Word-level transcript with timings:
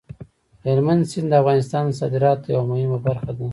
هلمند 0.65 1.03
سیند 1.11 1.27
د 1.31 1.33
افغانستان 1.41 1.83
د 1.87 1.91
صادراتو 1.99 2.47
یوه 2.55 2.65
مهمه 2.71 2.99
برخه 3.05 3.31
ده. 3.37 3.47